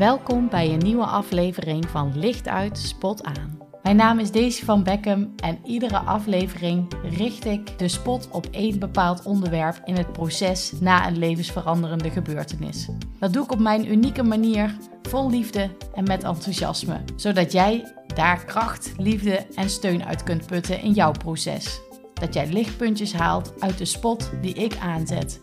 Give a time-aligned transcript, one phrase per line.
[0.00, 3.58] Welkom bij een nieuwe aflevering van Licht uit, Spot aan.
[3.82, 8.78] Mijn naam is Daisy van Beckham en iedere aflevering richt ik de spot op één
[8.78, 12.88] bepaald onderwerp in het proces na een levensveranderende gebeurtenis.
[13.18, 18.44] Dat doe ik op mijn unieke manier, vol liefde en met enthousiasme, zodat jij daar
[18.44, 21.80] kracht, liefde en steun uit kunt putten in jouw proces.
[22.14, 25.40] Dat jij lichtpuntjes haalt uit de spot die ik aanzet.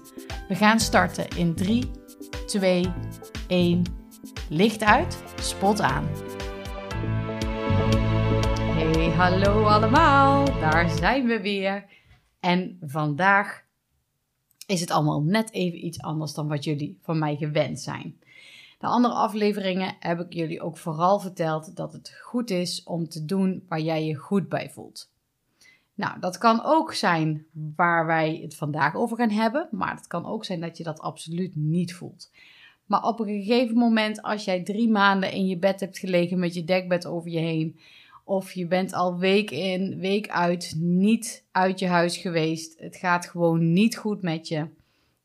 [0.47, 1.91] We gaan starten in 3,
[2.45, 2.91] 2,
[3.47, 3.83] 1.
[4.49, 6.07] Licht uit, spot aan.
[8.75, 10.45] Hey, hallo allemaal.
[10.45, 11.85] Daar zijn we weer.
[12.39, 13.65] En vandaag
[14.65, 18.19] is het allemaal net even iets anders dan wat jullie van mij gewend zijn.
[18.79, 23.25] De andere afleveringen heb ik jullie ook vooral verteld dat het goed is om te
[23.25, 25.11] doen waar jij je goed bij voelt.
[25.93, 30.25] Nou, dat kan ook zijn waar wij het vandaag over gaan hebben, maar het kan
[30.25, 32.31] ook zijn dat je dat absoluut niet voelt.
[32.87, 36.53] Maar op een gegeven moment, als jij drie maanden in je bed hebt gelegen met
[36.53, 37.79] je dekbed over je heen,
[38.23, 43.25] of je bent al week in, week uit niet uit je huis geweest, het gaat
[43.25, 44.69] gewoon niet goed met je,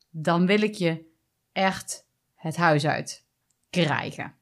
[0.09, 1.05] dan wil ik je
[1.51, 3.25] echt het huis uit
[3.69, 4.33] krijgen.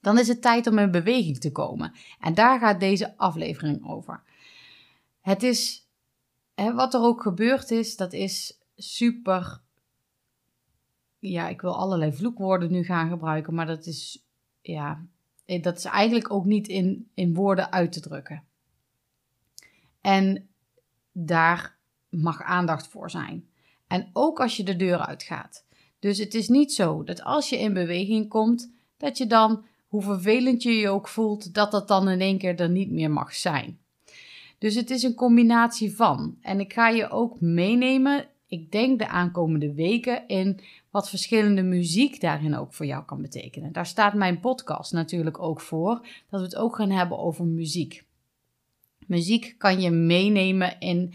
[0.00, 1.92] Dan is het tijd om in beweging te komen.
[2.20, 4.22] En daar gaat deze aflevering over.
[5.20, 5.88] Het is,
[6.54, 9.60] hè, wat er ook gebeurd is, dat is super.
[11.20, 14.26] Ja, ik wil allerlei vloekwoorden nu gaan gebruiken, maar dat is,
[14.60, 15.04] ja,
[15.60, 18.44] dat is eigenlijk ook niet in, in woorden uit te drukken.
[20.00, 20.48] En
[21.12, 23.48] daar mag aandacht voor zijn.
[23.86, 25.64] En ook als je de deur uitgaat.
[25.98, 30.02] Dus het is niet zo dat als je in beweging komt, dat je dan, hoe
[30.02, 33.34] vervelend je je ook voelt, dat dat dan in één keer er niet meer mag
[33.34, 33.78] zijn.
[34.58, 36.36] Dus het is een combinatie van.
[36.40, 42.20] En ik ga je ook meenemen, ik denk de aankomende weken, in wat verschillende muziek
[42.20, 43.72] daarin ook voor jou kan betekenen.
[43.72, 48.04] Daar staat mijn podcast natuurlijk ook voor, dat we het ook gaan hebben over muziek.
[49.06, 51.14] Muziek kan je meenemen in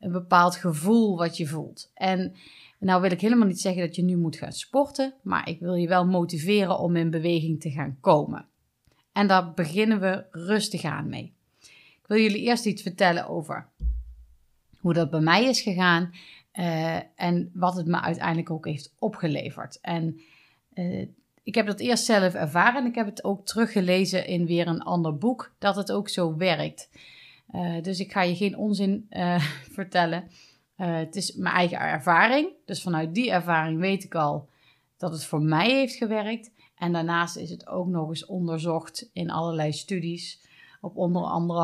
[0.00, 1.90] een bepaald gevoel wat je voelt.
[1.94, 2.34] En
[2.78, 5.74] nou wil ik helemaal niet zeggen dat je nu moet gaan sporten, maar ik wil
[5.74, 8.46] je wel motiveren om in beweging te gaan komen.
[9.12, 11.32] En daar beginnen we rustig aan mee.
[12.02, 13.68] Ik wil jullie eerst iets vertellen over
[14.80, 16.12] hoe dat bij mij is gegaan
[16.58, 19.78] uh, en wat het me uiteindelijk ook heeft opgeleverd.
[19.80, 20.20] En
[20.74, 21.06] uh,
[21.42, 24.82] ik heb dat eerst zelf ervaren en ik heb het ook teruggelezen in weer een
[24.82, 26.90] ander boek, dat het ook zo werkt.
[27.54, 29.06] Uh, dus ik ga je geen onzin
[29.78, 30.30] vertellen.
[30.76, 32.48] het is mijn eigen ervaring.
[32.64, 34.48] Dus vanuit die ervaring weet ik al
[34.96, 36.50] dat het voor mij heeft gewerkt.
[36.76, 40.40] En daarnaast is het ook nog eens onderzocht in allerlei studies
[40.80, 41.60] op onder andere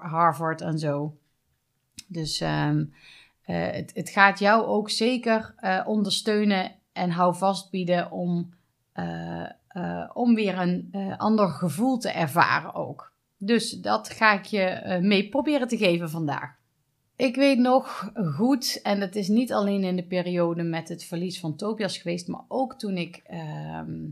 [0.00, 1.16] Harvard, en zo.
[2.06, 2.92] Dus um,
[3.46, 8.54] uh, het, gaat jou ook zeker uh, ondersteunen en houvast bieden om,
[8.94, 13.12] uh, om weer een ander gevoel te ervaren ook.
[13.38, 16.60] Dus dat ga ik je mee proberen te geven vandaag.
[17.16, 21.40] Ik weet nog goed, en dat is niet alleen in de periode met het verlies
[21.40, 24.08] van Tobias geweest, maar ook toen ik ehm,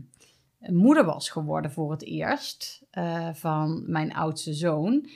[0.59, 5.09] moeder was geworden voor het eerst uh, van mijn oudste zoon.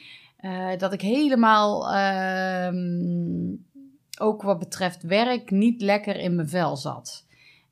[0.78, 2.70] Dat ik helemaal, uh,
[4.20, 7.26] ook wat betreft werk, niet lekker in mijn vel zat.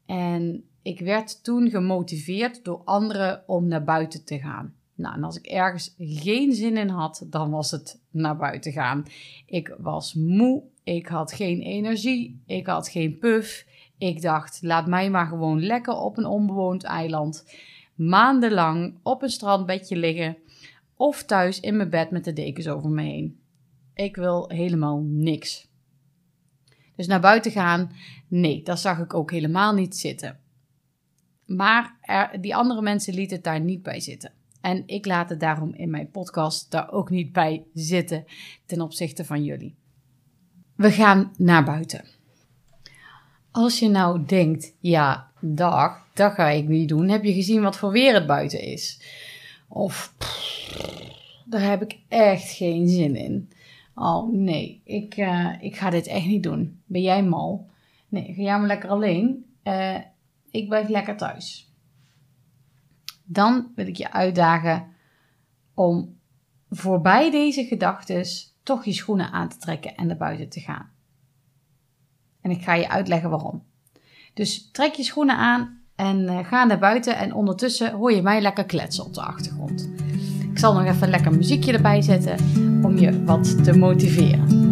[0.06, 4.74] En ik werd toen gemotiveerd door anderen om naar buiten te gaan.
[4.96, 9.06] Nou, en als ik ergens geen zin in had, dan was het naar buiten gaan.
[9.46, 13.66] Ik was moe, ik had geen energie, ik had geen puff.
[13.98, 17.46] Ik dacht, laat mij maar gewoon lekker op een onbewoond eiland
[17.96, 20.38] maandenlang op een strandbedje liggen
[20.96, 23.40] of thuis in mijn bed met de dekens over me heen.
[23.94, 25.68] Ik wil helemaal niks.
[26.96, 27.92] Dus naar buiten gaan,
[28.28, 30.40] nee, dat zag ik ook helemaal niet zitten.
[31.46, 34.32] Maar er, die andere mensen lieten het daar niet bij zitten.
[34.62, 38.26] En ik laat het daarom in mijn podcast daar ook niet bij zitten
[38.66, 39.76] ten opzichte van jullie.
[40.76, 42.06] We gaan naar buiten.
[43.52, 47.10] Als je nou denkt, ja, dag, dat ga ik niet doen.
[47.10, 49.02] Heb je gezien wat voor weer het buiten is?
[49.68, 50.14] Of,
[51.46, 53.50] daar heb ik echt geen zin in.
[53.96, 56.82] Oh nee, ik, uh, ik ga dit echt niet doen.
[56.86, 57.70] Ben jij mal?
[58.08, 59.46] Nee, ga jij maar lekker alleen.
[59.64, 59.98] Uh,
[60.52, 61.74] ik blijf lekker thuis.
[63.24, 64.88] Dan wil ik je uitdagen
[65.74, 66.18] om
[66.70, 68.26] voorbij deze gedachten
[68.64, 70.90] toch je schoenen aan te trekken en naar buiten te gaan.
[72.42, 73.64] En ik ga je uitleggen waarom.
[74.34, 77.18] Dus trek je schoenen aan en uh, ga naar buiten.
[77.18, 79.90] En ondertussen hoor je mij lekker kletsen op de achtergrond.
[80.52, 82.38] Ik zal nog even lekker muziekje erbij zetten
[82.84, 84.63] om je wat te motiveren.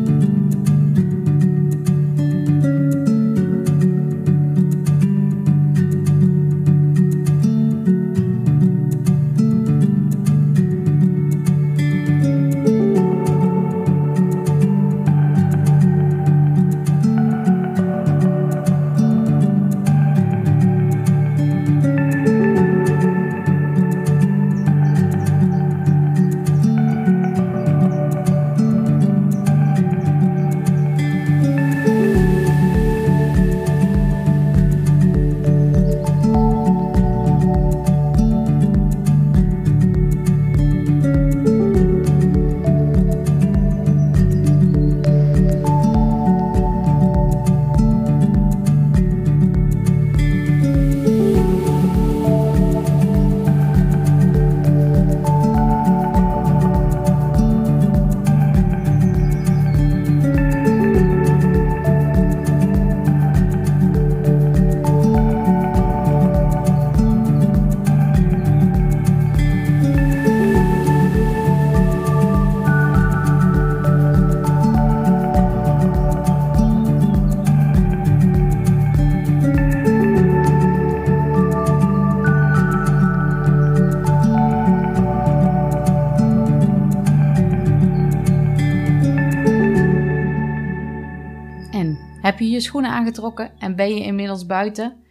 [93.12, 95.04] Aangetrokken en ben je inmiddels buiten?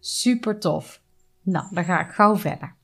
[0.00, 1.00] Super tof.
[1.42, 2.74] Nou, dan ga ik gauw verder.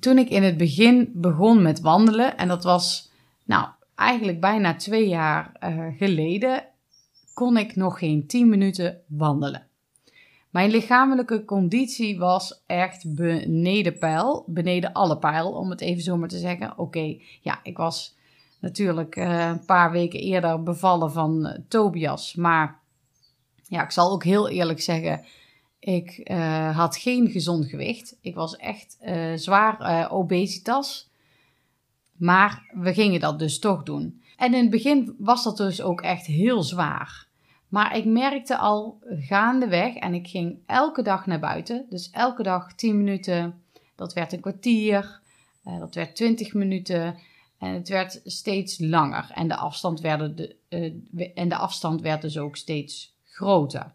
[0.00, 3.10] Toen ik in het begin begon met wandelen, en dat was
[3.44, 6.64] nou eigenlijk bijna twee jaar uh, geleden,
[7.34, 9.66] kon ik nog geen 10 minuten wandelen.
[10.50, 16.28] Mijn lichamelijke conditie was echt beneden pijl, beneden alle pijl, om het even zo maar
[16.28, 16.78] te zeggen.
[16.78, 18.16] Oké, ja, ik was
[18.60, 22.84] natuurlijk uh, een paar weken eerder bevallen van uh, Tobias, maar
[23.68, 25.24] ja, ik zal ook heel eerlijk zeggen,
[25.78, 28.16] ik uh, had geen gezond gewicht.
[28.20, 28.98] Ik was echt
[29.34, 31.08] zwaar obesitas,
[32.16, 34.22] maar we gingen dat dus toch doen.
[34.36, 37.26] En in het begin was dat dus ook echt heel zwaar.
[37.68, 41.86] Maar ik merkte al gaandeweg en ik ging elke dag naar buiten.
[41.90, 43.62] Dus elke dag 10 minuten,
[43.94, 45.20] dat werd een kwartier,
[45.62, 47.16] dat werd 20 minuten
[47.58, 49.30] en het werd steeds langer.
[49.34, 50.56] En de afstand, werd de,
[51.34, 53.94] en de afstand werd dus ook steeds groter.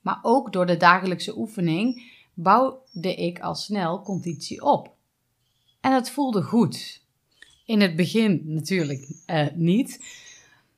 [0.00, 4.94] Maar ook door de dagelijkse oefening bouwde ik al snel conditie op.
[5.80, 7.02] En het voelde goed.
[7.66, 10.04] In het begin natuurlijk uh, niet,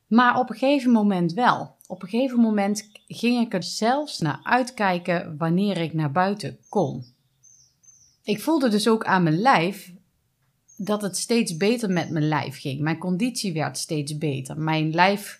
[0.07, 4.39] maar op een gegeven moment wel op een gegeven moment ging ik er zelfs naar
[4.43, 7.05] uitkijken wanneer ik naar buiten kon.
[8.23, 9.93] Ik voelde dus ook aan mijn lijf
[10.77, 12.81] dat het steeds beter met mijn lijf ging.
[12.81, 14.57] Mijn conditie werd steeds beter.
[14.57, 15.39] Mijn lijf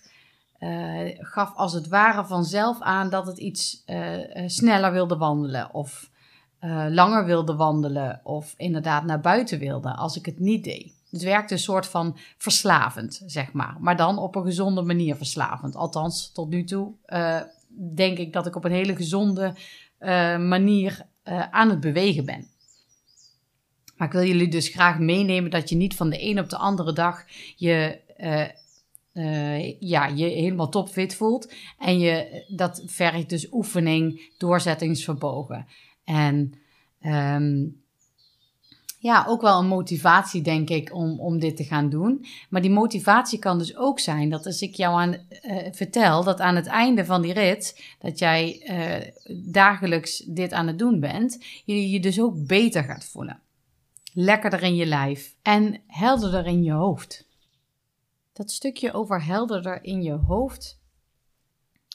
[0.64, 6.12] uh, gaf als het ware vanzelf aan dat het iets uh, sneller wilde wandelen of
[6.88, 10.92] langer wilde wandelen of inderdaad naar buiten wilde als ik het niet deed.
[11.10, 13.76] Het werkte een soort van verslavend, zeg maar.
[13.80, 15.76] Maar dan op een gezonde manier verslavend.
[15.76, 16.92] Althans, tot nu toe
[17.94, 19.54] denk ik dat ik op een hele gezonde
[20.38, 21.06] manier
[21.50, 22.46] aan het bewegen ben.
[23.96, 26.56] Maar ik wil jullie dus graag meenemen dat je niet van de een op de
[26.56, 27.24] andere dag
[27.56, 28.00] je,
[29.78, 31.52] ja, je helemaal topfit voelt.
[31.78, 35.66] En je, dat vergt dus oefening, doorzettingsvermogen.
[36.04, 36.54] En
[37.02, 37.82] um,
[39.04, 42.24] ja, ook wel een motivatie, denk ik, om, om dit te gaan doen.
[42.48, 46.40] Maar die motivatie kan dus ook zijn dat als ik jou aan, uh, vertel dat
[46.40, 51.44] aan het einde van die rit, dat jij uh, dagelijks dit aan het doen bent,
[51.64, 53.40] je je dus ook beter gaat voelen.
[54.12, 57.26] Lekkerder in je lijf en helderder in je hoofd.
[58.34, 60.78] Dat stukje over helderder in je hoofd,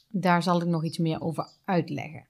[0.08, 2.26] daar zal ik nog iets meer over uitleggen.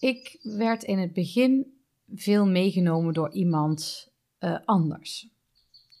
[0.00, 1.78] Ik werd in het begin
[2.14, 4.10] veel meegenomen door iemand
[4.40, 5.28] uh, anders.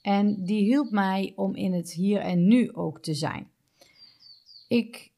[0.02, 3.50] En die hielp mij om in het hier en nu ook te zijn.
[4.68, 5.12] Ik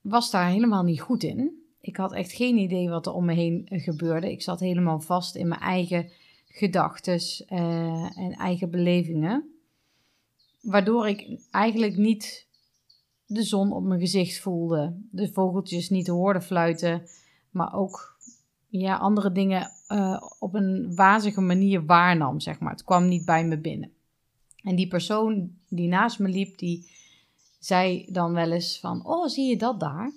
[0.00, 1.64] was daar helemaal niet goed in.
[1.80, 4.30] Ik had echt geen idee wat er om me heen gebeurde.
[4.30, 6.10] Ik zat helemaal vast in mijn eigen
[6.48, 7.20] gedachten
[7.52, 9.55] uh, en eigen belevingen.
[10.66, 12.46] Waardoor ik eigenlijk niet
[13.26, 17.08] de zon op mijn gezicht voelde, de vogeltjes niet hoorde fluiten,
[17.50, 18.18] maar ook
[18.68, 22.72] ja, andere dingen uh, op een wazige manier waarnam, zeg maar.
[22.72, 23.92] Het kwam niet bij me binnen.
[24.62, 26.90] En die persoon die naast me liep, die
[27.58, 30.12] zei dan wel eens van, oh, zie je dat daar?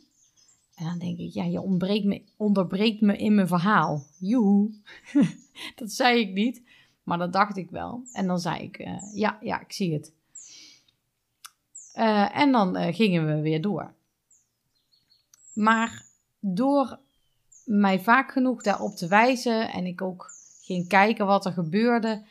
[0.76, 4.06] En dan denk ik, ja, je ontbreekt me, onderbreekt me in mijn verhaal.
[4.20, 4.72] Joehoe.
[5.76, 6.64] dat zei ik niet,
[7.04, 8.04] maar dat dacht ik wel.
[8.14, 10.18] En dan zei ik, uh, ja, ja, ik zie het.
[11.96, 13.94] Uh, en dan uh, gingen we weer door.
[15.54, 16.06] Maar
[16.40, 17.00] door
[17.66, 20.32] mij vaak genoeg daarop te wijzen en ik ook
[20.62, 22.26] ging kijken wat er gebeurde,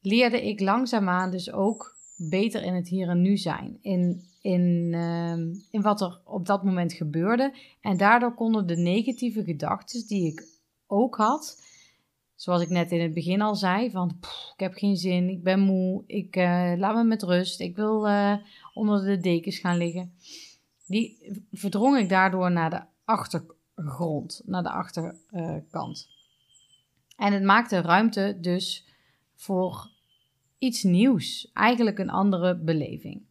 [0.00, 3.78] leerde ik langzaamaan dus ook beter in het hier en nu zijn.
[3.80, 5.36] In, in, uh,
[5.70, 7.54] in wat er op dat moment gebeurde.
[7.80, 10.46] En daardoor konden de negatieve gedachten die ik
[10.86, 11.62] ook had,
[12.34, 14.16] zoals ik net in het begin al zei, van
[14.52, 18.08] ik heb geen zin, ik ben moe, ik uh, laat me met rust, ik wil
[18.72, 20.14] onder de dekens gaan liggen.
[20.86, 21.18] Die
[21.52, 26.08] verdrong ik daardoor naar de achterkant grond, naar de achterkant.
[27.16, 28.86] En het maakte ruimte dus
[29.34, 29.90] voor
[30.58, 33.22] iets nieuws, eigenlijk een andere beleving.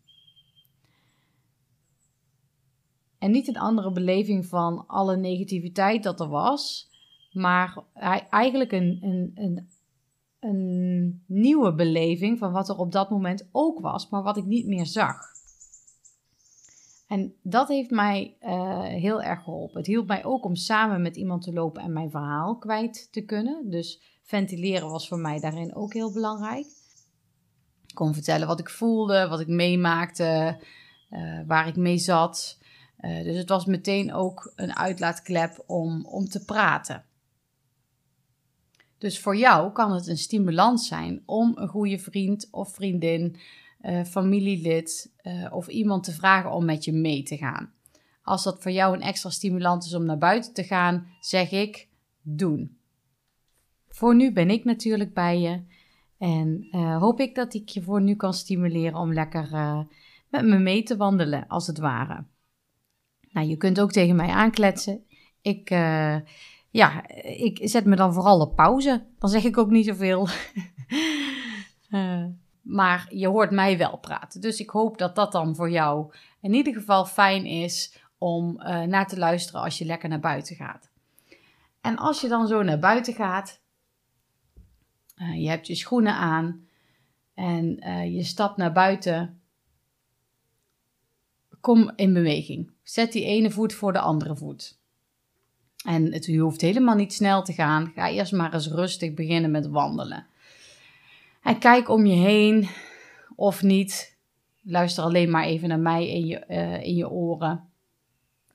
[3.18, 6.90] En niet een andere beleving van alle negativiteit dat er was,
[7.32, 7.84] maar
[8.30, 9.70] eigenlijk een, een, een,
[10.42, 14.68] een nieuwe beleving van wat er op dat moment ook was, maar wat ik niet
[14.68, 15.18] meer zag.
[17.08, 19.78] En dat heeft mij uh, heel erg geholpen.
[19.78, 23.22] Het hielp mij ook om samen met iemand te lopen en mijn verhaal kwijt te
[23.22, 23.70] kunnen.
[23.70, 26.66] Dus ventileren was voor mij daarin ook heel belangrijk.
[27.88, 30.60] Ik kon vertellen wat ik voelde, wat ik meemaakte,
[31.10, 32.60] uh, waar ik mee zat.
[33.00, 37.06] Uh, dus het was meteen ook een uitlaatklep om, om te praten.
[39.02, 43.36] Dus voor jou kan het een stimulans zijn om een goede vriend of vriendin
[43.82, 47.74] uh, familielid uh, of iemand te vragen om met je mee te gaan.
[48.24, 51.88] als dat voor jou een extra stimulans is om naar buiten te gaan, zeg ik
[52.22, 52.78] doen.
[53.88, 55.64] Voor nu ben ik natuurlijk bij je.
[56.18, 59.50] En uh, hoop ik dat ik je voor nu kan stimuleren om lekker
[60.30, 62.26] met me mee te wandelen, als het ware.
[63.32, 65.04] Nou, je kunt ook tegen mij aankletsen.
[65.42, 65.70] Ik,
[66.72, 69.06] ja, ik zet me dan vooral op pauze.
[69.20, 70.28] Dan zeg ik ook niet zoveel.
[72.62, 74.42] maar je hoort mij wel praten.
[74.42, 78.56] Dus ik hoop dat dat dan voor jou in ieder geval fijn is om
[78.88, 80.90] naar te luisteren als je lekker naar buiten gaat.
[81.82, 83.62] En als je dan zo naar buiten gaat,
[85.16, 86.68] uh, je hebt je schoenen aan
[87.34, 87.66] en
[88.12, 89.42] je stapt naar buiten.
[91.60, 92.72] Kom in beweging.
[92.84, 94.81] Zet die ene voet voor de andere voet.
[95.86, 97.92] En het, hoeft helemaal niet snel te gaan.
[97.96, 100.26] Ga eerst maar eens rustig beginnen met wandelen.
[101.44, 102.68] En kijk om je heen
[103.36, 104.18] of niet.
[104.64, 107.70] Luister alleen maar even naar mij in je, uh, in je oren.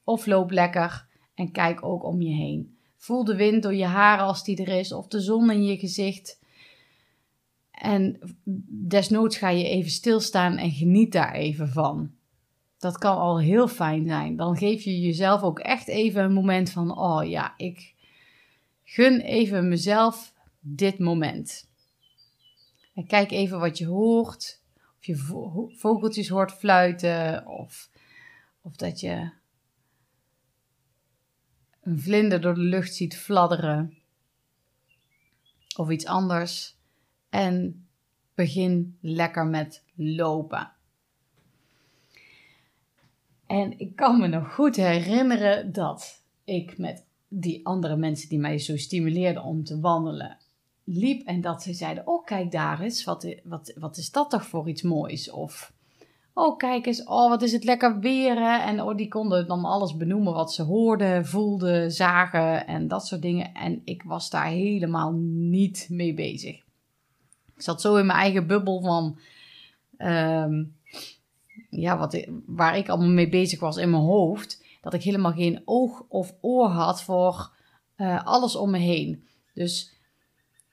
[0.04, 2.76] Of loop lekker en kijk ook om je heen.
[2.96, 5.78] Voel de wind door je haren als die er is, of de zon in je
[5.78, 6.40] gezicht.
[7.70, 8.18] En
[8.68, 12.10] desnoods ga je even stilstaan en geniet daar even van.
[12.78, 14.36] Dat kan al heel fijn zijn.
[14.36, 17.94] Dan geef je jezelf ook echt even een moment van: oh ja, ik
[18.84, 21.70] gun even mezelf dit moment.
[22.94, 24.62] En kijk even wat je hoort.
[24.98, 25.16] Of je
[25.76, 27.46] vogeltjes hoort fluiten.
[27.46, 27.90] Of,
[28.60, 29.30] of dat je
[31.80, 33.98] een vlinder door de lucht ziet fladderen.
[35.76, 36.76] Of iets anders
[37.28, 37.86] en
[38.34, 40.75] begin lekker met lopen.
[43.46, 48.58] En ik kan me nog goed herinneren dat ik met die andere mensen die mij
[48.58, 50.36] zo stimuleerden om te wandelen
[50.86, 54.46] liep en dat ze zeiden: Oh, kijk daar eens, wat, wat, wat is dat toch
[54.46, 55.30] voor iets moois?
[55.30, 55.74] Of
[56.38, 58.34] Oh, kijk eens, oh, wat is het lekker weer.
[58.34, 58.58] Hè?
[58.58, 63.22] En oh, die konden dan alles benoemen wat ze hoorden, voelden, zagen en dat soort
[63.22, 63.54] dingen.
[63.54, 66.56] En ik was daar helemaal niet mee bezig.
[67.54, 69.18] Ik zat zo in mijn eigen bubbel van.
[69.96, 70.64] Ehm,
[71.70, 74.64] ja, wat, waar ik allemaal mee bezig was in mijn hoofd.
[74.80, 77.54] Dat ik helemaal geen oog of oor had voor
[77.96, 79.24] uh, alles om me heen.
[79.54, 79.94] Dus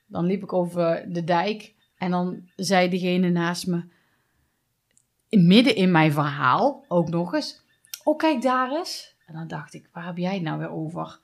[0.08, 3.84] dan liep ik over de dijk en dan zei diegene naast me,
[5.30, 7.62] midden in mijn verhaal ook nog eens:
[8.04, 9.16] Oh, kijk daar eens.
[9.25, 11.22] En dan dacht ik: Waar heb jij het nou weer over?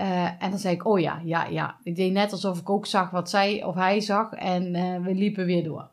[0.00, 1.78] Uh, en dan zei ik, oh ja, ja, ja.
[1.82, 5.14] Ik deed net alsof ik ook zag wat zij of hij zag en uh, we
[5.14, 5.90] liepen weer door.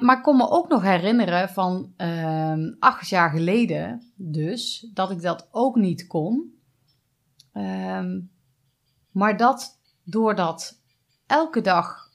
[0.00, 5.22] Maar ik kon me ook nog herinneren van uh, acht jaar geleden dus, dat ik
[5.22, 6.54] dat ook niet kon.
[7.52, 8.20] Ehm,
[9.10, 10.80] maar dat door dat
[11.26, 12.10] elke dag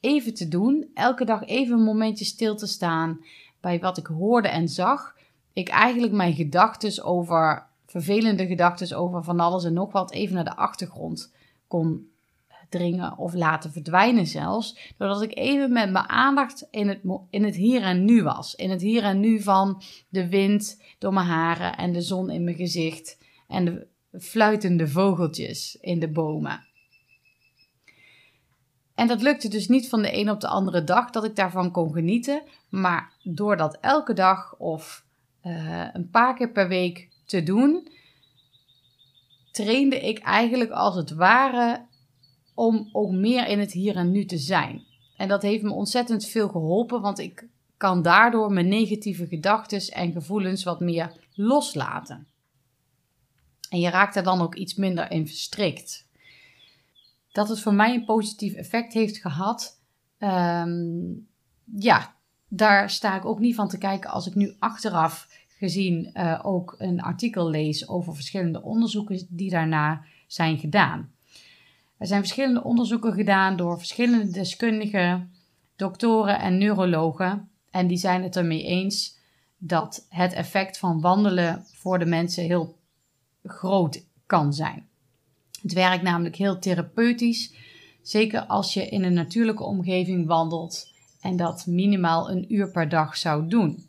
[0.00, 3.20] even te doen, elke dag even een momentje stil te staan
[3.60, 5.14] bij wat ik hoorde en zag,
[5.52, 10.44] ik eigenlijk mijn gedachten over vervelende gedachten over van alles en nog wat even naar
[10.44, 11.32] de achtergrond
[11.66, 12.10] kon
[12.68, 14.94] dringen of laten verdwijnen zelfs.
[14.98, 18.54] Doordat ik even met mijn aandacht in het, in het hier en nu was.
[18.54, 22.44] In het hier en nu van de wind door mijn haren en de zon in
[22.44, 23.18] mijn gezicht
[23.48, 23.86] en de
[24.18, 26.64] fluitende vogeltjes in de bomen.
[28.94, 31.70] En dat lukte dus niet van de een op de andere dag dat ik daarvan
[31.70, 32.42] kon genieten.
[32.70, 35.04] Maar door dat elke dag of
[35.42, 37.88] uh, een paar keer per week te doen,
[39.52, 41.86] trainde ik eigenlijk als het ware
[42.56, 44.82] om ook meer in het hier en nu te zijn.
[45.16, 50.12] En dat heeft me ontzettend veel geholpen, want ik kan daardoor mijn negatieve gedachten en
[50.12, 52.26] gevoelens wat meer loslaten.
[53.68, 56.06] En je raakt er dan ook iets minder in verstrikt.
[57.32, 59.80] Dat het voor mij een positief effect heeft gehad,
[60.18, 61.28] um,
[61.64, 62.14] ja,
[62.48, 66.74] daar sta ik ook niet van te kijken als ik nu achteraf gezien uh, ook
[66.78, 71.14] een artikel lees over verschillende onderzoeken die daarna zijn gedaan.
[71.98, 75.32] Er zijn verschillende onderzoeken gedaan door verschillende deskundigen,
[75.76, 77.48] doktoren en neurologen.
[77.70, 79.18] En die zijn het ermee eens
[79.58, 82.78] dat het effect van wandelen voor de mensen heel
[83.44, 84.88] groot kan zijn.
[85.62, 87.54] Het werkt namelijk heel therapeutisch,
[88.02, 93.16] zeker als je in een natuurlijke omgeving wandelt en dat minimaal een uur per dag
[93.16, 93.84] zou doen.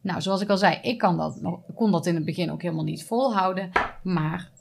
[0.00, 1.40] Nou, zoals ik al zei, ik kan dat
[1.74, 3.70] kon dat in het begin ook helemaal niet volhouden.
[4.02, 4.51] Maar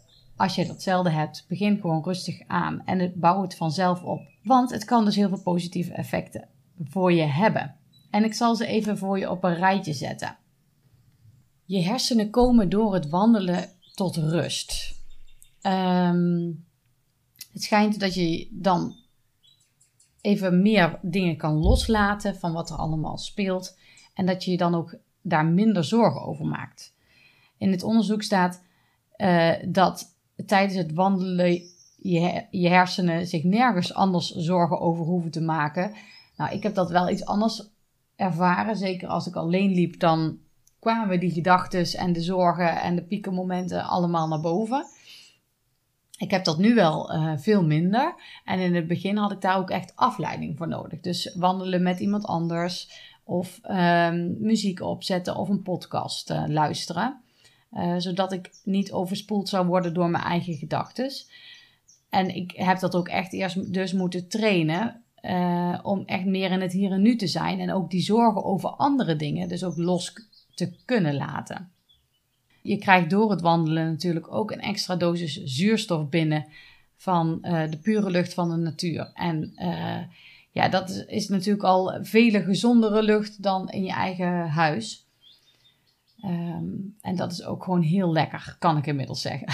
[0.42, 4.22] als je datzelfde hebt, begin gewoon rustig aan en het bouw het vanzelf op.
[4.44, 6.48] Want het kan dus heel veel positieve effecten
[6.84, 7.76] voor je hebben.
[8.10, 10.38] En ik zal ze even voor je op een rijtje zetten.
[11.66, 14.96] Je hersenen komen door het wandelen tot rust.
[15.62, 16.66] Um,
[17.54, 18.96] het schijnt dat je dan
[20.22, 23.78] even meer dingen kan loslaten van wat er allemaal speelt.
[24.14, 26.94] En dat je je dan ook daar minder zorgen over maakt.
[27.58, 28.64] in het onderzoek staat
[29.18, 30.11] uh, dat
[30.46, 31.62] tijdens het wandelen
[32.02, 35.94] je, je hersenen zich nergens anders zorgen over hoeven te maken.
[36.38, 37.70] Nou, ik heb dat wel iets anders
[38.16, 38.76] ervaren.
[38.76, 40.38] Zeker als ik alleen liep, dan
[40.80, 44.86] kwamen die gedachten en de zorgen en de piekenmomenten allemaal naar boven.
[46.18, 48.16] Ik heb dat nu wel uh, veel minder.
[48.46, 51.00] En in het begin had ik daar ook echt afleiding voor nodig.
[51.00, 52.92] Dus wandelen met iemand anders,
[53.24, 57.21] of um, muziek opzetten of een podcast uh, luisteren.
[57.74, 61.12] Uh, zodat ik niet overspoeld zou worden door mijn eigen gedachten.
[62.10, 65.04] En ik heb dat ook echt eerst dus moeten trainen.
[65.22, 67.60] Uh, om echt meer in het hier en nu te zijn.
[67.60, 70.14] En ook die zorgen over andere dingen, dus ook los
[70.54, 71.72] te kunnen laten.
[72.62, 76.46] Je krijgt door het wandelen natuurlijk ook een extra dosis zuurstof binnen
[76.96, 79.12] van uh, de pure lucht van de natuur.
[79.14, 79.54] En
[80.52, 85.06] ja, dat is, is, natuurlijk al vele gezondere lucht dan in je eigen huis.
[86.26, 89.48] Um, en dat is ook gewoon heel lekker, kan ik inmiddels zeggen.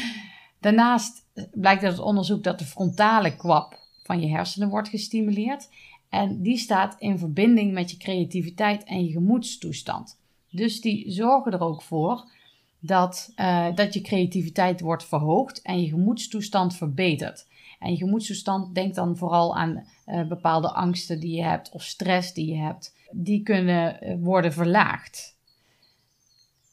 [0.60, 5.68] Daarnaast blijkt uit het onderzoek dat de frontale kwap van je hersenen wordt gestimuleerd.
[6.08, 10.20] En die staat in verbinding met je creativiteit en je gemoedstoestand.
[10.50, 12.30] Dus die zorgen er ook voor
[12.78, 17.46] dat, uh, dat je creativiteit wordt verhoogd en je gemoedstoestand verbetert.
[17.78, 22.32] En je gemoedstoestand, denk dan vooral aan uh, bepaalde angsten die je hebt of stress
[22.32, 22.94] die je hebt.
[23.10, 25.36] Die kunnen eh, worden verlaagd.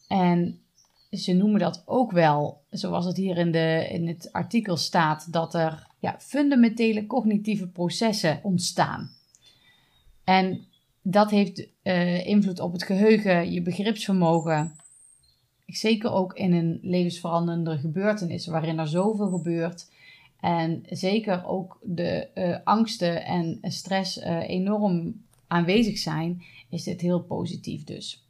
[0.10, 0.60] En
[1.12, 5.54] ze noemen dat ook wel, zoals het hier in, de, in het artikel staat, dat
[5.54, 9.12] er ja, fundamentele cognitieve processen ontstaan.
[10.24, 10.66] En
[11.02, 14.76] dat heeft uh, invloed op het geheugen, je begripsvermogen.
[15.66, 19.92] Zeker ook in een levensveranderende gebeurtenis waarin er zoveel gebeurt.
[20.40, 27.22] En zeker ook de uh, angsten en stress uh, enorm aanwezig zijn, is dit heel
[27.22, 28.29] positief dus.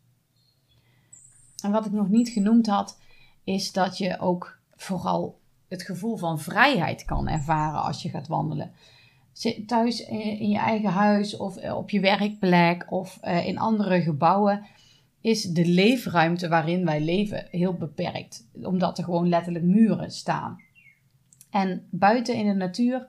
[1.61, 2.99] En wat ik nog niet genoemd had,
[3.43, 8.71] is dat je ook vooral het gevoel van vrijheid kan ervaren als je gaat wandelen.
[9.65, 14.65] Thuis in je eigen huis of eh, op je werkplek of eh, in andere gebouwen
[15.21, 20.61] is de leefruimte waarin wij leven heel beperkt, omdat er gewoon letterlijk muren staan.
[21.49, 23.07] En buiten in de natuur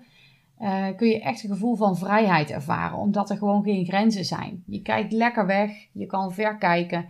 [0.60, 4.62] uh, kun je echt een gevoel van vrijheid ervaren, omdat er gewoon geen grenzen zijn.
[4.66, 7.08] Je kijkt lekker weg, je kan ver kijken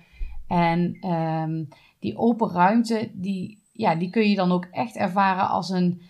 [0.50, 5.70] en um, die open ruimte, die, ja, die kun je dan ook echt ervaren als
[5.70, 6.02] een,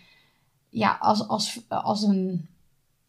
[0.68, 2.48] ja, als, als, als een,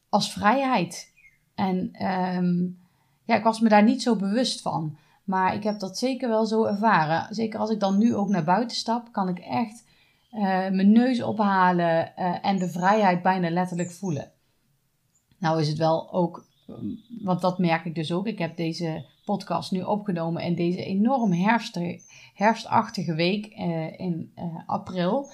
[0.09, 1.13] als vrijheid.
[1.55, 2.79] En um,
[3.23, 4.97] ja, ik was me daar niet zo bewust van.
[5.23, 7.35] Maar ik heb dat zeker wel zo ervaren.
[7.35, 9.83] Zeker als ik dan nu ook naar buiten stap, kan ik echt
[10.31, 14.31] uh, mijn neus ophalen uh, en de vrijheid bijna letterlijk voelen.
[15.37, 16.45] Nou is het wel ook,
[17.21, 18.27] want dat merk ik dus ook.
[18.27, 21.79] Ik heb deze podcast nu opgenomen in deze enorm herfst,
[22.33, 25.29] herfstachtige week uh, in uh, april.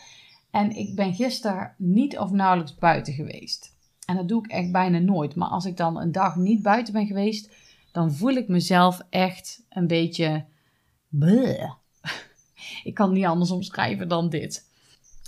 [0.51, 3.75] En ik ben gisteren niet of nauwelijks buiten geweest.
[4.05, 5.35] En dat doe ik echt bijna nooit.
[5.35, 7.55] Maar als ik dan een dag niet buiten ben geweest,
[7.91, 10.45] dan voel ik mezelf echt een beetje.
[11.07, 11.71] Bleh.
[12.83, 14.65] ik kan niet anders omschrijven dan dit.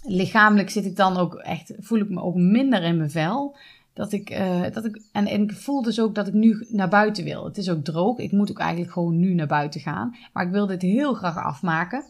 [0.04, 3.58] Lichamelijk zit ik dan ook echt, voel ik me ook minder in mijn vel.
[4.00, 6.90] Dat ik, uh, dat ik, en, en ik voel dus ook dat ik nu naar
[6.90, 7.46] buiten wil.
[7.46, 8.18] Het is ook droog.
[8.18, 10.16] Ik moet ook eigenlijk gewoon nu naar buiten gaan.
[10.34, 12.04] Maar ik wil dit heel graag afmaken.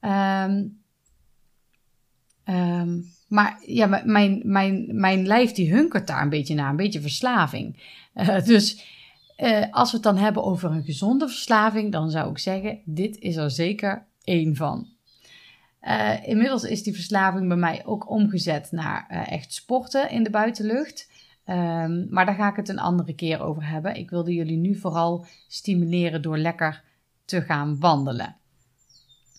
[0.00, 0.80] Um,
[2.44, 6.70] um, maar ja, mijn, mijn, mijn lijf die hunkert daar een beetje naar.
[6.70, 7.76] Een beetje verslaving.
[8.14, 8.84] Uh, dus
[9.38, 13.18] uh, als we het dan hebben over een gezonde verslaving, dan zou ik zeggen: dit
[13.18, 14.86] is er zeker één van.
[15.82, 20.30] Uh, inmiddels is die verslaving bij mij ook omgezet naar uh, echt sporten in de
[20.30, 21.08] buitenlucht.
[21.46, 23.96] Um, maar daar ga ik het een andere keer over hebben.
[23.96, 26.84] Ik wilde jullie nu vooral stimuleren door lekker
[27.24, 28.36] te gaan wandelen.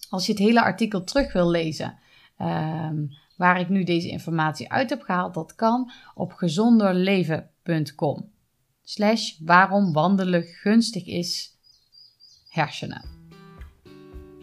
[0.09, 1.97] Als je het hele artikel terug wil lezen,
[2.39, 8.29] um, waar ik nu deze informatie uit heb gehaald, dat kan op gezonderleven.com.
[8.83, 11.57] Slash waarom wandelen gunstig is
[12.49, 13.03] hersenen.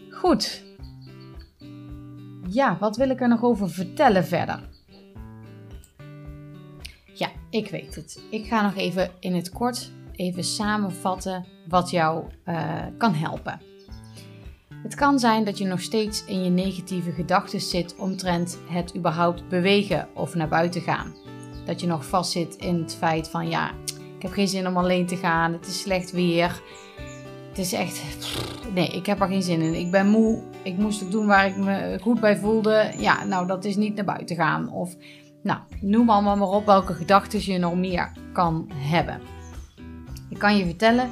[0.09, 0.63] Goed,
[2.49, 4.59] ja, wat wil ik er nog over vertellen verder?
[7.13, 8.23] Ja, ik weet het.
[8.29, 13.61] Ik ga nog even in het kort even samenvatten wat jou uh, kan helpen.
[14.83, 19.49] Het kan zijn dat je nog steeds in je negatieve gedachten zit omtrent het überhaupt
[19.49, 21.15] bewegen of naar buiten gaan.
[21.65, 23.71] Dat je nog vastzit in het feit van ja,
[24.15, 26.61] ik heb geen zin om alleen te gaan, het is slecht weer.
[27.49, 28.01] Het is echt,
[28.73, 29.73] nee, ik heb er geen zin in.
[29.73, 32.91] Ik ben moe, ik moest het doen waar ik me goed bij voelde.
[32.97, 34.71] Ja, nou, dat is niet naar buiten gaan.
[34.71, 34.95] Of,
[35.43, 39.21] nou, noem allemaal maar op welke gedachten je nog meer kan hebben.
[40.29, 41.09] Ik kan je vertellen,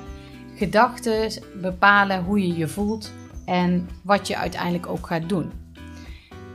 [0.55, 3.11] gedachten bepalen hoe je je voelt
[3.45, 5.51] en wat je uiteindelijk ook gaat doen.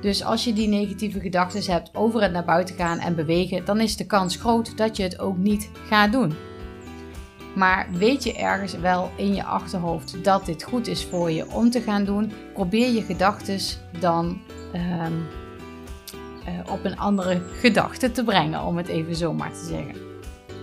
[0.00, 3.80] Dus als je die negatieve gedachten hebt over het naar buiten gaan en bewegen, dan
[3.80, 6.34] is de kans groot dat je het ook niet gaat doen.
[7.54, 11.70] Maar weet je ergens wel in je achterhoofd dat dit goed is voor je om
[11.70, 13.58] te gaan doen, probeer je gedachten
[14.00, 14.40] dan
[14.72, 15.12] ehm,
[16.44, 19.94] eh, op een andere gedachte te brengen, om het even zo maar te zeggen.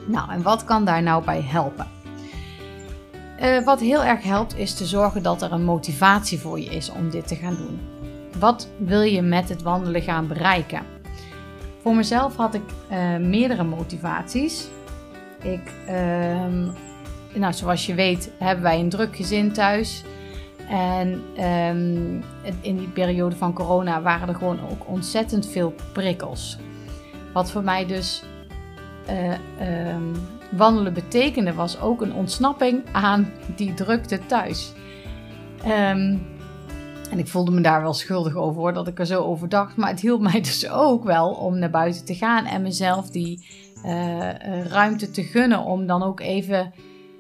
[0.08, 1.88] Nou, en wat kan daar nou bij helpen?
[3.42, 6.92] Uh, wat heel erg helpt is te zorgen dat er een motivatie voor je is
[6.92, 7.80] om dit te gaan doen.
[8.40, 10.84] Wat wil je met het wandelen gaan bereiken?
[11.82, 14.68] Voor mezelf had ik uh, meerdere motivaties.
[15.42, 15.94] Ik, uh,
[17.34, 20.04] nou, zoals je weet, hebben wij een druk gezin thuis.
[20.70, 22.24] En um,
[22.62, 26.58] in die periode van corona waren er gewoon ook ontzettend veel prikkels.
[27.34, 28.24] Wat voor mij dus
[29.10, 30.12] uh, um,
[30.52, 34.74] wandelen betekende, was ook een ontsnapping aan die drukte thuis.
[37.10, 39.76] En ik voelde me daar wel schuldig over hoor, dat ik er zo over dacht.
[39.76, 43.46] Maar het hielp mij dus ook wel om naar buiten te gaan en mezelf die
[43.86, 46.74] uh, ruimte te gunnen om dan ook even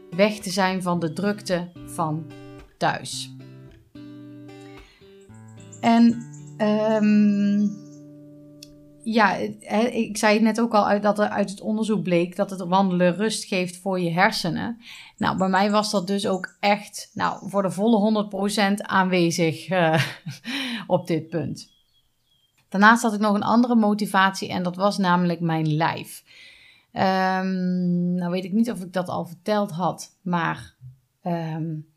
[0.10, 2.26] weg te zijn van de drukte van
[2.78, 3.36] thuis.
[5.82, 6.24] En
[6.58, 7.88] um,
[9.04, 9.36] ja,
[9.91, 12.62] ik zei het net ook al uit, dat er uit het onderzoek bleek dat het
[12.62, 14.78] wandelen rust geeft voor je hersenen.
[15.17, 18.30] Nou, bij mij was dat dus ook echt nou, voor de volle
[18.72, 20.04] 100% aanwezig uh,
[20.88, 21.72] op dit punt.
[22.69, 26.24] Daarnaast had ik nog een andere motivatie en dat was namelijk mijn lijf.
[26.93, 30.75] Um, nou weet ik niet of ik dat al verteld had, maar
[31.23, 31.88] um,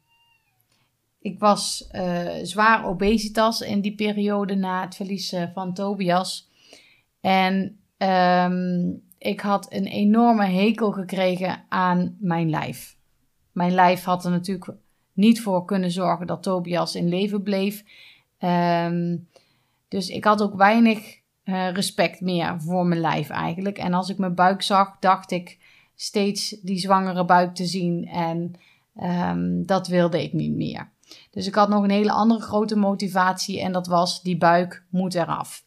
[1.21, 6.51] ik was uh, zwaar obesitas in die periode na het verlies van Tobias.
[7.21, 12.97] En um, ik had een enorme hekel gekregen aan mijn lijf.
[13.53, 14.73] Mijn lijf had er natuurlijk
[15.13, 17.85] niet voor kunnen zorgen dat Tobias in leven bleef.
[19.89, 23.79] Dus ik had ook weinig uh, respect meer voor mijn lijf eigenlijk.
[23.79, 25.59] En als ik mijn buik zag, dacht ik
[25.95, 28.07] steeds die zwangere buik te zien.
[28.07, 28.55] En
[29.03, 30.91] um, dat wilde ik niet meer.
[31.31, 35.15] Dus ik had nog een hele andere grote motivatie en dat was die buik moet
[35.15, 35.65] eraf.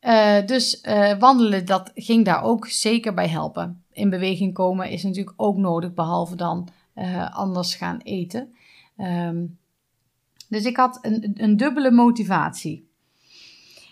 [0.00, 3.84] Uh, dus uh, wandelen, dat ging daar ook zeker bij helpen.
[3.92, 6.68] In beweging komen is natuurlijk ook nodig, behalve dan
[7.30, 8.54] anders gaan eten.
[8.96, 9.58] Um,
[10.48, 12.89] dus ik had een, een dubbele motivatie.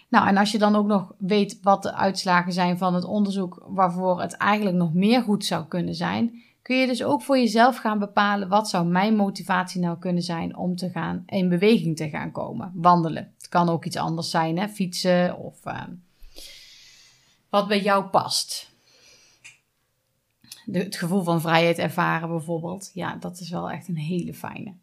[0.08, 3.62] Nou, en als je dan ook nog weet wat de uitslagen zijn van het onderzoek
[3.66, 7.76] waarvoor het eigenlijk nog meer goed zou kunnen zijn, kun je dus ook voor jezelf
[7.76, 12.08] gaan bepalen wat zou mijn motivatie nou kunnen zijn om te gaan in beweging te
[12.08, 13.32] gaan komen, wandelen.
[13.36, 14.68] Het kan ook iets anders zijn, hè?
[14.68, 15.82] fietsen of uh,
[17.48, 18.70] wat bij jou past.
[20.64, 22.90] De, het gevoel van vrijheid ervaren bijvoorbeeld.
[22.94, 24.74] Ja, dat is wel echt een hele fijne.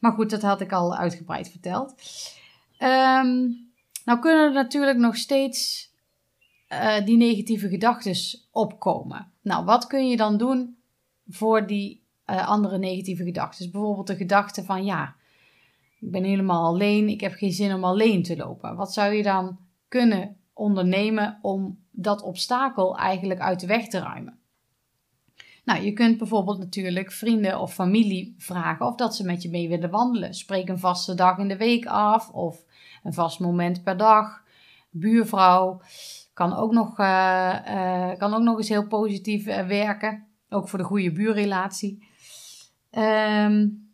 [0.00, 1.94] Maar goed, dat had ik al uitgebreid verteld.
[2.78, 3.69] Um,
[4.10, 5.90] nou kunnen er natuurlijk nog steeds
[6.72, 8.16] uh, die negatieve gedachten
[8.50, 9.32] opkomen.
[9.42, 10.76] Nou, wat kun je dan doen
[11.26, 13.70] voor die uh, andere negatieve gedachten?
[13.70, 15.14] Bijvoorbeeld de gedachte van ja,
[16.00, 18.76] ik ben helemaal alleen, ik heb geen zin om alleen te lopen.
[18.76, 24.38] Wat zou je dan kunnen ondernemen om dat obstakel eigenlijk uit de weg te ruimen?
[25.64, 29.68] Nou, je kunt bijvoorbeeld natuurlijk vrienden of familie vragen of dat ze met je mee
[29.68, 30.34] willen wandelen.
[30.34, 32.64] Spreek een vaste dag in de week af of
[33.02, 34.42] een vast moment per dag.
[34.90, 35.80] Buurvrouw
[36.34, 40.26] kan ook nog, uh, uh, kan ook nog eens heel positief uh, werken.
[40.48, 42.08] Ook voor de goede buurrelatie.
[42.90, 43.88] Um,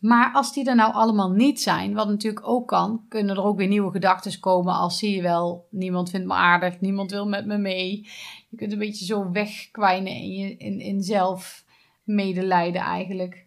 [0.00, 3.56] maar als die er nou allemaal niet zijn, wat natuurlijk ook kan, kunnen er ook
[3.56, 7.46] weer nieuwe gedachten komen als zie je wel, niemand vindt me aardig, niemand wil met
[7.46, 8.08] me mee.
[8.48, 11.64] Je kunt een beetje zo wegkwijnen in, je, in, in zelf
[12.04, 13.46] medelijden eigenlijk.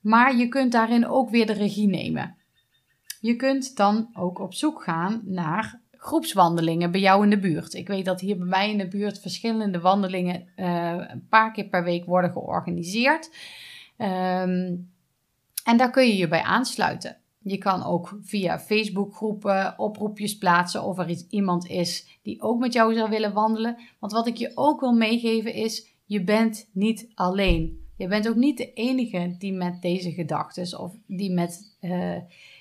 [0.00, 2.36] Maar je kunt daarin ook weer de regie nemen.
[3.20, 7.74] Je kunt dan ook op zoek gaan naar groepswandelingen bij jou in de buurt.
[7.74, 11.68] Ik weet dat hier bij mij in de buurt verschillende wandelingen uh, een paar keer
[11.68, 13.30] per week worden georganiseerd.
[13.98, 14.90] Um,
[15.64, 17.16] en daar kun je je bij aansluiten.
[17.38, 22.94] Je kan ook via Facebookgroepen oproepjes plaatsen of er iemand is die ook met jou
[22.94, 23.76] zou willen wandelen.
[23.98, 27.86] Want wat ik je ook wil meegeven is, je bent niet alleen.
[27.96, 32.16] Je bent ook niet de enige die met deze gedachten of die met uh,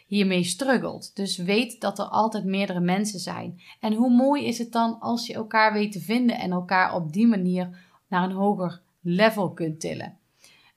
[0.07, 1.15] hiermee struggelt.
[1.15, 3.61] Dus weet dat er altijd meerdere mensen zijn.
[3.79, 7.13] En hoe mooi is het dan als je elkaar weet te vinden en elkaar op
[7.13, 10.17] die manier naar een hoger level kunt tillen.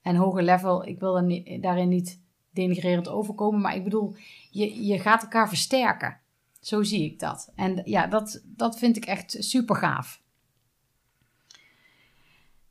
[0.03, 4.15] En hoger level, ik wil daarin niet denigrerend overkomen, maar ik bedoel,
[4.51, 6.19] je, je gaat elkaar versterken.
[6.61, 7.53] Zo zie ik dat.
[7.55, 10.23] En ja, dat, dat vind ik echt super gaaf.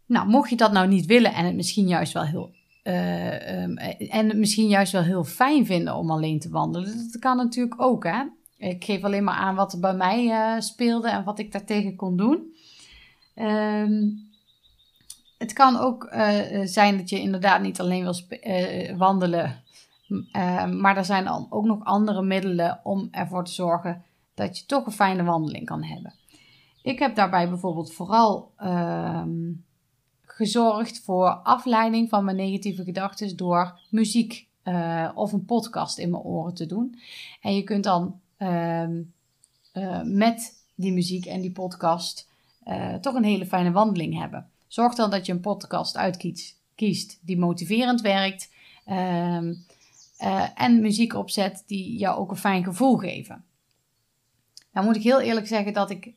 [0.06, 2.52] Nou, mocht je dat nou niet willen en het misschien juist wel heel
[2.84, 6.98] uh, um, en het misschien juist wel heel fijn vinden om alleen te wandelen.
[6.98, 8.24] Dat kan natuurlijk ook, hè.
[8.58, 11.96] Ik geef alleen maar aan wat er bij mij uh, speelde en wat ik daartegen
[11.96, 12.56] kon doen.
[13.36, 14.28] Um,
[15.38, 16.08] het kan ook
[16.64, 18.16] zijn dat je inderdaad niet alleen wil
[18.98, 19.64] wandelen,
[20.80, 24.86] maar er zijn dan ook nog andere middelen om ervoor te zorgen dat je toch
[24.86, 26.14] een fijne wandeling kan hebben.
[26.82, 29.52] Ik heb daarbij bijvoorbeeld vooral ehm,
[30.40, 36.24] gezorgd voor afleiding van mijn negatieve gedachten door muziek uh, of een podcast in mijn
[36.24, 37.00] oren te doen.
[37.42, 38.84] En je kunt dan uh,
[39.74, 42.28] uh, met die muziek en die podcast
[42.64, 44.50] eh, toch een hele fijne wandeling hebben.
[44.68, 48.52] Zorg dan dat je een podcast uitkiest kiest die motiverend werkt.
[48.86, 49.54] Ehm,
[50.56, 53.44] en muziek opzet die jou ook een fijn gevoel geven.
[54.74, 56.14] Nou moet ik heel eerlijk zeggen dat ik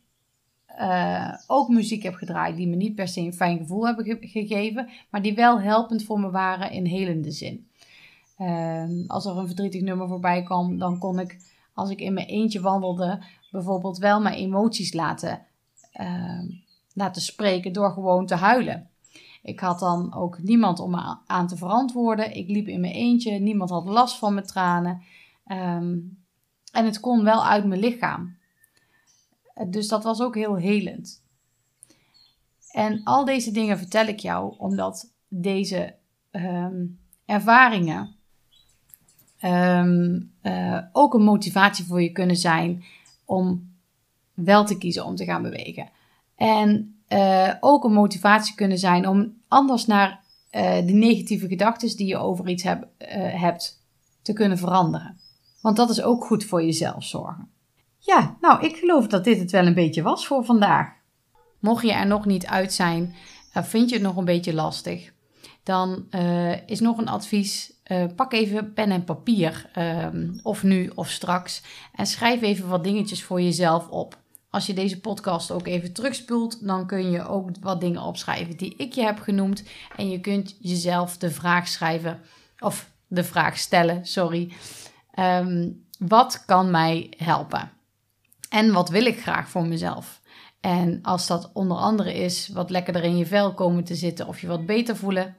[0.83, 4.88] uh, ook muziek heb gedraaid die me niet per se een fijn gevoel hebben gegeven,
[5.11, 7.66] maar die wel helpend voor me waren in helende zin.
[8.38, 11.37] Uh, als er een verdrietig nummer voorbij kwam, dan kon ik,
[11.75, 15.47] als ik in mijn eentje wandelde, bijvoorbeeld wel mijn emoties laten,
[16.01, 16.42] uh,
[16.95, 18.90] laten spreken door gewoon te huilen.
[19.42, 22.37] Ik had dan ook niemand om me aan te verantwoorden.
[22.37, 25.03] Ik liep in mijn eentje, niemand had last van mijn tranen.
[25.47, 26.21] Um,
[26.73, 28.37] en het kon wel uit mijn lichaam.
[29.66, 31.22] Dus dat was ook heel helend.
[32.70, 35.94] En al deze dingen vertel ik jou omdat deze
[36.31, 38.14] um, ervaringen
[39.42, 42.85] um, uh, ook een motivatie voor je kunnen zijn
[43.25, 43.75] om
[44.35, 45.90] wel te kiezen om te gaan bewegen.
[46.37, 50.11] En uh, ook een motivatie kunnen zijn om anders naar
[50.51, 53.85] uh, de negatieve gedachten die je over iets heb, hebt
[54.22, 55.20] te kunnen veranderen.
[55.61, 57.51] Want dat is ook goed voor jezelf zorgen.
[58.05, 60.93] Ja, nou, ik geloof dat dit het wel een beetje was voor vandaag.
[61.59, 63.15] Mocht je er nog niet uit zijn,
[63.57, 65.12] uh, vind je het nog een beetje lastig,
[65.62, 67.73] dan uh, is nog een advies.
[67.87, 71.62] Uh, pak even pen en papier, ehm, of nu of straks,
[71.95, 74.19] en schrijf even wat dingetjes voor jezelf op.
[74.51, 78.75] Als je deze podcast ook even terugspoelt, dan kun je ook wat dingen opschrijven die
[78.77, 79.65] ik je heb genoemd.
[79.97, 82.21] En je kunt jezelf de vraag schrijven,
[82.59, 84.53] of de vraag stellen, sorry.
[85.19, 87.71] Um, wat kan mij helpen?
[88.53, 90.21] En wat wil ik graag voor mezelf?
[90.61, 94.41] En als dat onder andere is wat lekkerder in je vel komen te zitten of
[94.41, 95.37] je wat beter voelen,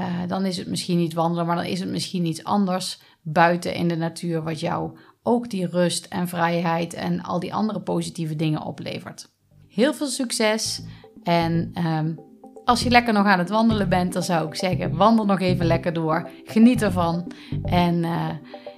[0.00, 3.74] uh, dan is het misschien niet wandelen, maar dan is het misschien iets anders buiten
[3.74, 8.36] in de natuur wat jou ook die rust en vrijheid en al die andere positieve
[8.36, 9.30] dingen oplevert.
[9.68, 10.82] Heel veel succes
[11.22, 12.18] en um,
[12.64, 15.66] als je lekker nog aan het wandelen bent, dan zou ik zeggen: wandel nog even
[15.66, 16.28] lekker door.
[16.44, 17.32] Geniet ervan.
[17.64, 18.28] En uh,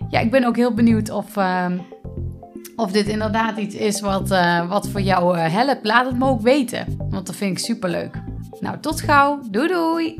[0.09, 1.37] ja, ik ben ook heel benieuwd of.
[1.37, 1.67] Uh,
[2.77, 6.27] of dit inderdaad iets is wat, uh, wat voor jou uh, helpt, laat het me
[6.27, 6.96] ook weten.
[7.11, 8.22] Want dat vind ik super leuk.
[8.61, 9.40] Nou, tot gauw.
[9.51, 10.18] Doei doei.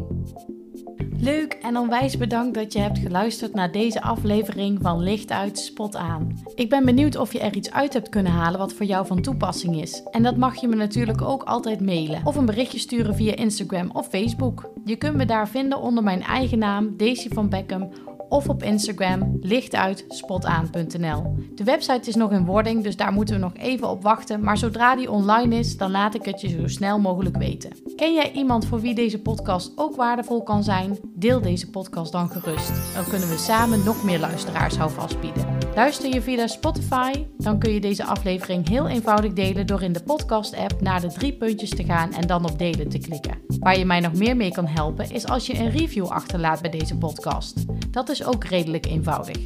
[1.23, 5.97] Leuk en onwijs bedankt dat je hebt geluisterd naar deze aflevering van Licht uit, Spot
[5.97, 6.41] aan.
[6.55, 9.23] Ik ben benieuwd of je er iets uit hebt kunnen halen wat voor jou van
[9.23, 10.03] toepassing is.
[10.11, 13.91] En dat mag je me natuurlijk ook altijd mailen of een berichtje sturen via Instagram
[13.93, 14.71] of Facebook.
[14.85, 17.89] Je kunt me daar vinden onder mijn eigen naam, Daisy van Beckham
[18.33, 21.35] of op Instagram lichtuitspotaan.nl.
[21.55, 24.45] De website is nog in wording, dus daar moeten we nog even op wachten.
[24.45, 27.71] Maar zodra die online is, dan laat ik het je zo snel mogelijk weten.
[27.97, 30.99] Ken jij iemand voor wie deze podcast ook waardevol kan zijn?
[31.15, 32.95] Deel deze podcast dan gerust.
[32.95, 35.47] Dan kunnen we samen nog meer luisteraars houvast bieden.
[35.75, 37.13] Luister je via Spotify?
[37.39, 41.33] Dan kun je deze aflevering heel eenvoudig delen door in de podcast-app naar de drie
[41.33, 43.39] puntjes te gaan en dan op delen te klikken.
[43.59, 46.71] Waar je mij nog meer mee kan helpen is als je een review achterlaat bij
[46.71, 47.65] deze podcast.
[47.91, 49.37] Dat is ook redelijk eenvoudig.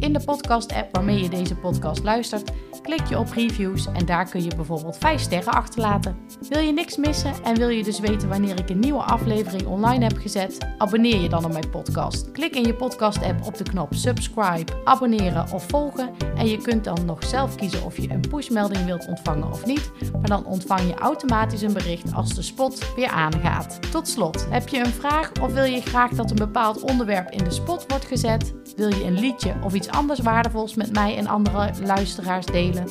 [0.00, 2.50] In de podcast-app waarmee je deze podcast luistert,
[2.82, 6.16] klik je op reviews en daar kun je bijvoorbeeld 5 sterren achterlaten.
[6.48, 10.04] Wil je niks missen en wil je dus weten wanneer ik een nieuwe aflevering online
[10.04, 10.58] heb gezet?
[10.78, 12.30] Abonneer je dan op mijn podcast.
[12.30, 17.04] Klik in je podcast-app op de knop subscribe, abonneren of volgen en je kunt dan
[17.04, 20.94] nog zelf kiezen of je een pushmelding wilt ontvangen of niet, maar dan ontvang je
[20.94, 23.78] automatisch een bericht als de spot weer aangaat.
[23.90, 27.44] Tot slot, heb je een vraag of wil je graag dat een bepaald onderwerp in
[27.44, 28.06] de spot wordt
[28.76, 32.88] Wil je een liedje of iets anders waardevols met mij en andere luisteraars delen?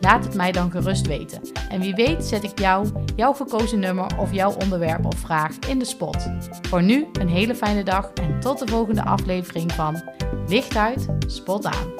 [0.00, 1.40] Laat het mij dan gerust weten.
[1.68, 5.78] En wie weet zet ik jou, jouw gekozen nummer of jouw onderwerp of vraag in
[5.78, 6.30] de spot.
[6.62, 10.02] Voor nu een hele fijne dag en tot de volgende aflevering van
[10.46, 11.92] Licht uit, Spot aan.